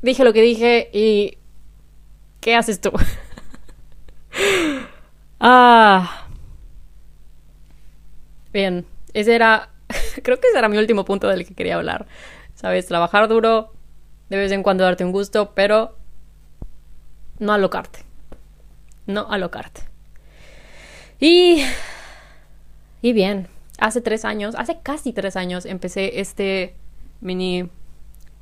[0.00, 1.38] Dije lo que dije y...
[2.40, 2.92] ¿Qué haces tú?
[5.40, 6.28] ah.
[8.52, 9.70] Bien, ese era,
[10.22, 12.06] creo que ese era mi último punto del que quería hablar.
[12.54, 13.72] Sabes, trabajar duro,
[14.28, 15.96] de vez en cuando darte un gusto, pero
[17.40, 18.04] no alocarte.
[19.06, 19.95] No alocarte.
[21.20, 21.62] Y,
[23.02, 23.48] y bien,
[23.78, 26.74] hace tres años, hace casi tres años empecé este
[27.20, 27.70] mini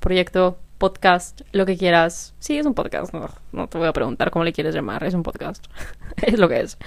[0.01, 2.35] proyecto, podcast, lo que quieras.
[2.39, 5.15] Sí, es un podcast, no, no te voy a preguntar cómo le quieres llamar, es
[5.15, 5.65] un podcast.
[6.23, 6.79] es lo que es.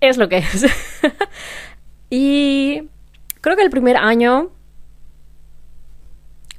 [0.00, 0.66] Es lo que es.
[2.16, 2.88] Y
[3.40, 4.50] creo que el primer año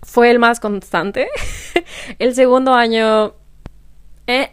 [0.04, 1.30] fue el más constante.
[2.20, 3.36] el segundo año...
[4.28, 4.52] Eh,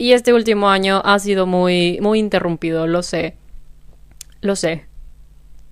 [0.00, 3.36] y este último año ha sido muy, muy interrumpido, lo sé.
[4.40, 4.86] Lo sé.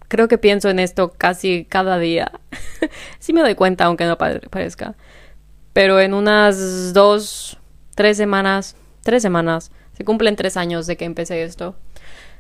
[0.09, 2.33] Creo que pienso en esto casi cada día.
[3.21, 4.97] sí me doy cuenta, aunque no parezca.
[5.73, 7.57] Pero en unas dos,
[7.95, 11.75] tres semanas, tres semanas, se cumplen tres años de que empecé esto.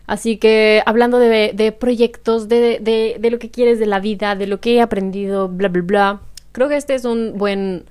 [0.06, 2.80] Así que hablando de, proyectos, de,
[3.18, 6.20] de, lo que quieres de la vida, de lo que he aprendido, bla, bla, bla,
[6.52, 7.86] creo que este es un buen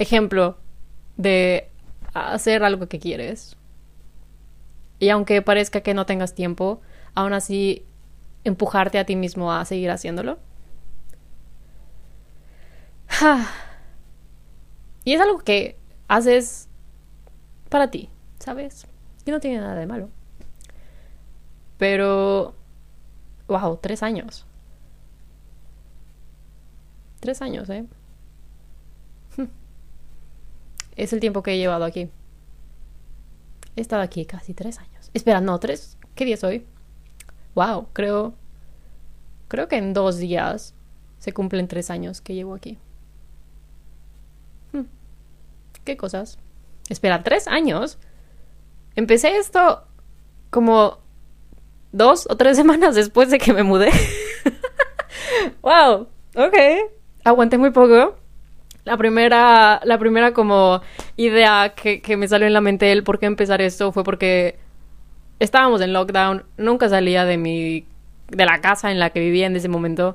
[0.00, 0.56] ejemplo
[1.16, 1.68] de
[2.14, 3.56] hacer algo que quieres.
[4.98, 6.80] Y aunque parezca que no tengas tiempo,
[7.14, 7.84] aún así
[8.44, 10.38] empujarte a ti mismo a seguir haciéndolo.
[15.04, 15.76] Y es algo que
[16.08, 16.68] haces
[17.68, 18.86] para ti, ¿sabes?
[19.24, 20.08] Y no tiene nada de malo.
[21.78, 22.54] Pero...
[23.48, 23.78] ¡Wow!
[23.82, 24.46] Tres años.
[27.20, 27.86] Tres años, ¿eh?
[30.96, 32.10] Es el tiempo que he llevado aquí.
[33.76, 35.10] He estado aquí casi tres años.
[35.14, 35.98] Espera, no, tres.
[36.14, 36.66] ¿Qué día es hoy?
[37.54, 38.34] Wow, creo.
[39.48, 40.74] Creo que en dos días
[41.18, 42.78] se cumplen tres años que llevo aquí.
[44.72, 44.84] Hmm.
[45.84, 46.38] ¿Qué cosas?
[46.88, 47.98] Espera, ¿tres años?
[48.94, 49.84] Empecé esto
[50.50, 50.98] como
[51.92, 53.90] dos o tres semanas después de que me mudé.
[55.62, 56.56] wow, ok.
[57.24, 58.16] Aguanté muy poco.
[58.84, 60.80] La primera, la primera como
[61.16, 64.58] idea que, que me salió en la mente el por qué empezar esto fue porque
[65.38, 67.86] estábamos en lockdown, nunca salía de mi,
[68.28, 70.14] de la casa en la que vivía en ese momento.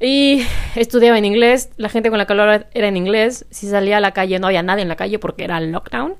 [0.00, 3.44] Y estudiaba en inglés, la gente con la que hablaba era en inglés.
[3.50, 6.14] Si salía a la calle no había nadie en la calle porque era lockdown.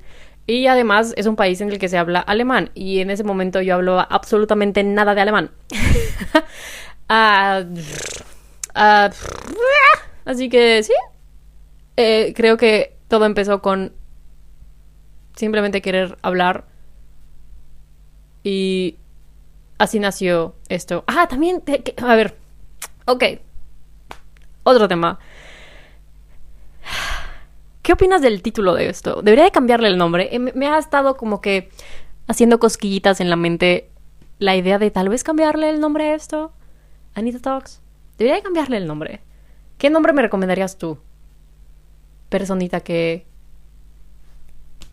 [0.47, 2.71] Y además es un país en el que se habla alemán.
[2.73, 5.51] Y en ese momento yo hablaba absolutamente nada de alemán.
[7.13, 7.65] Ah,
[8.73, 9.09] ah,
[10.23, 10.93] así que sí.
[12.01, 13.93] Eh, creo que todo empezó con
[15.35, 16.65] simplemente querer hablar.
[18.43, 18.97] Y
[19.77, 21.03] así nació esto.
[21.07, 21.61] Ah, también.
[21.97, 22.37] a ver.
[23.05, 23.23] Ok.
[24.63, 25.19] Otro tema.
[27.81, 29.21] ¿Qué opinas del título de esto?
[29.21, 30.29] Debería de cambiarle el nombre.
[30.31, 31.69] Eh, Me ha estado como que
[32.27, 33.89] haciendo cosquillitas en la mente
[34.39, 36.51] la idea de tal vez cambiarle el nombre a esto.
[37.13, 37.81] Anita Talks.
[38.17, 39.21] Debería de cambiarle el nombre.
[39.77, 40.97] ¿Qué nombre me recomendarías tú?
[42.31, 43.25] Personita que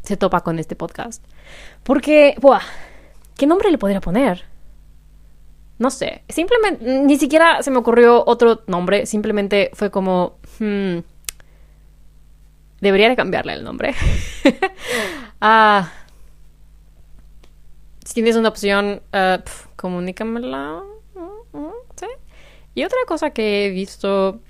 [0.03, 1.25] se topa con este podcast.
[1.85, 2.63] Porque, buah,
[3.37, 4.45] ¿qué nombre le podría poner?
[5.79, 10.99] No sé, simplemente, ni siquiera se me ocurrió otro nombre, simplemente fue como, hmm,
[12.81, 13.95] debería de cambiarle el nombre.
[15.41, 15.93] ah,
[18.05, 20.83] si tienes una opción, uh, pf, comunícamela.
[21.95, 22.07] ¿Sí?
[22.75, 24.41] Y otra cosa que he visto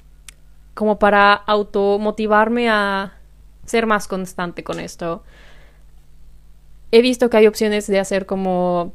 [0.78, 3.14] como para automotivarme a
[3.66, 5.24] ser más constante con esto,
[6.92, 8.92] he visto que hay opciones de hacer como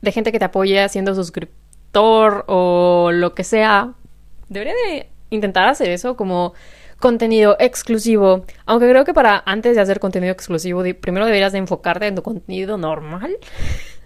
[0.00, 3.94] de gente que te apoye siendo suscriptor o lo que sea.
[4.48, 6.54] Debería de intentar hacer eso como
[7.00, 8.44] contenido exclusivo.
[8.64, 12.22] Aunque creo que para antes de hacer contenido exclusivo, primero deberías de enfocarte en tu
[12.22, 13.36] contenido normal.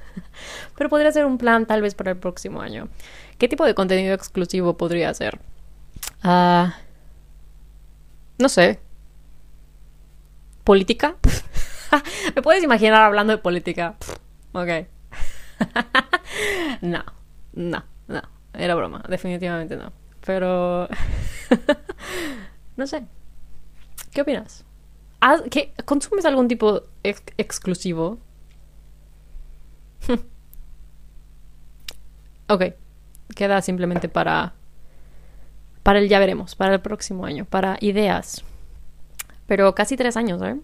[0.78, 2.88] Pero podría ser un plan tal vez para el próximo año.
[3.36, 5.40] ¿Qué tipo de contenido exclusivo podría ser?
[6.22, 6.76] Ah,
[8.38, 8.80] no sé.
[10.64, 11.16] ¿Política?
[12.34, 13.96] ¿Me puedes imaginar hablando de política?
[14.52, 14.68] Ok.
[16.82, 17.04] no,
[17.52, 18.22] no, no.
[18.52, 19.92] Era broma, definitivamente no.
[20.24, 20.88] Pero...
[22.76, 23.04] no sé.
[24.12, 24.64] ¿Qué opinas?
[25.50, 28.18] ¿Qué, ¿Consumes algún tipo ex exclusivo?
[32.48, 32.64] ok.
[33.34, 34.54] Queda simplemente para...
[35.82, 38.44] Para el ya veremos, para el próximo año, para ideas.
[39.46, 40.56] Pero casi tres años, ¿eh?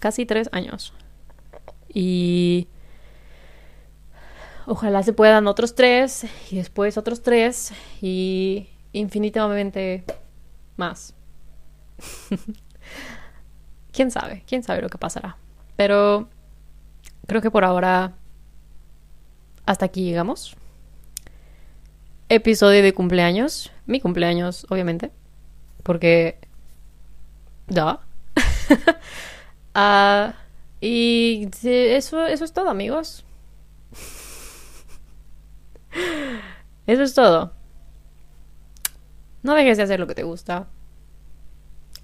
[0.00, 0.92] Casi tres años.
[1.92, 2.68] Y
[4.66, 7.72] ojalá se puedan otros tres y después otros tres
[8.02, 10.04] y infinitamente
[10.76, 11.14] más.
[13.92, 14.44] ¿Quién sabe?
[14.46, 15.36] ¿Quién sabe lo que pasará?
[15.76, 16.28] Pero
[17.26, 18.12] creo que por ahora
[19.64, 20.57] hasta aquí llegamos.
[22.30, 23.72] Episodio de cumpleaños.
[23.86, 25.10] Mi cumpleaños, obviamente.
[25.82, 26.38] Porque...
[27.66, 28.00] Da.
[29.74, 30.32] uh,
[30.84, 33.24] y eso, eso es todo, amigos.
[36.86, 37.52] Eso es todo.
[39.42, 40.68] No dejes de hacer lo que te gusta.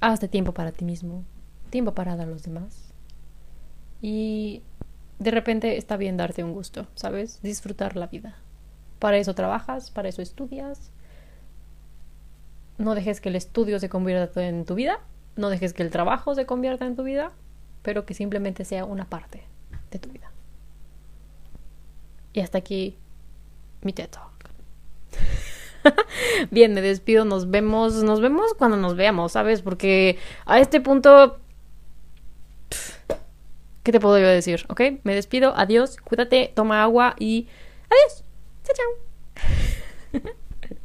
[0.00, 1.24] Hazte tiempo para ti mismo.
[1.70, 2.92] Tiempo para dar a los demás.
[4.02, 4.62] Y
[5.18, 7.40] de repente está bien darte un gusto, ¿sabes?
[7.42, 8.36] Disfrutar la vida.
[8.98, 10.90] Para eso trabajas, para eso estudias.
[12.78, 15.00] No dejes que el estudio se convierta en tu vida.
[15.36, 17.32] No dejes que el trabajo se convierta en tu vida.
[17.82, 19.44] Pero que simplemente sea una parte
[19.90, 20.30] de tu vida.
[22.32, 22.98] Y hasta aquí
[23.82, 24.50] mi TED Talk.
[26.50, 29.62] Bien, me despido, nos vemos, nos vemos cuando nos veamos, ¿sabes?
[29.62, 31.38] Porque a este punto...
[33.82, 34.64] ¿Qué te puedo yo decir?
[34.68, 34.80] ¿Ok?
[35.04, 37.48] Me despido, adiós, cuídate, toma agua y...
[37.84, 38.23] Adiós.
[38.64, 40.34] Ciao ciao